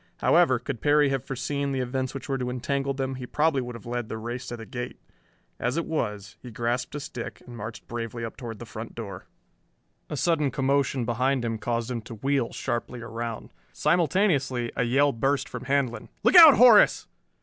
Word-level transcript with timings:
However, 0.17 0.57
could 0.57 0.81
Perry 0.81 1.09
have 1.09 1.23
foreseen 1.25 1.73
the 1.73 1.79
events 1.79 2.15
which 2.15 2.27
were 2.27 2.39
to 2.39 2.49
entangle 2.49 2.95
them, 2.95 3.13
he 3.13 3.27
probably 3.27 3.61
would 3.61 3.75
have 3.75 3.85
led 3.85 4.09
the 4.09 4.17
race 4.17 4.47
to 4.47 4.57
the 4.57 4.65
gate. 4.65 4.99
As 5.59 5.77
it 5.77 5.85
was, 5.85 6.37
he 6.41 6.49
grasped 6.49 6.95
a 6.95 6.99
stick 6.99 7.39
and 7.45 7.55
marched 7.55 7.87
bravely 7.87 8.25
up 8.25 8.35
toward 8.35 8.57
the 8.57 8.65
front 8.65 8.95
door. 8.95 9.27
A 10.09 10.17
sudden 10.17 10.49
commotion 10.49 11.05
behind 11.05 11.45
him 11.45 11.59
caused 11.59 11.91
him 11.91 12.01
to 12.01 12.15
wheel 12.15 12.51
sharply 12.51 12.99
around. 13.01 13.51
Simultaneously 13.73 14.71
a 14.75 14.85
yell 14.85 15.11
burst 15.11 15.47
from 15.47 15.65
Handlon. 15.65 16.09
"Look 16.23 16.35
out, 16.35 16.55
Horace!" 16.55 17.05